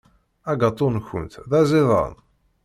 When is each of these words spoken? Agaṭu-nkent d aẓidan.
Agaṭu-nkent 0.51 1.33
d 1.49 1.51
aẓidan. 1.59 2.13